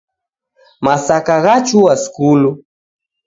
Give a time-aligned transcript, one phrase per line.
[0.85, 2.51] Masaka ghachua skulu.